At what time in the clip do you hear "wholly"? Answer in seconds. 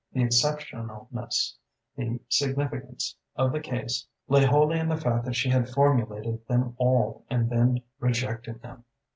4.43-4.79